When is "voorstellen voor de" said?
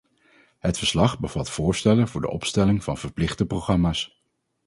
1.49-2.29